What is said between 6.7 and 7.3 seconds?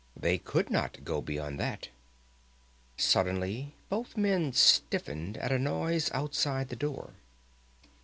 door.